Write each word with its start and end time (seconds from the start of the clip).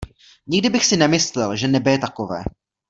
Nikdy 0.47 0.69
bych 0.69 0.85
si 0.85 0.97
nemyslel, 0.97 1.55
že 1.55 1.67
nebe 1.67 1.91
je 1.91 1.97
takové. 1.97 2.43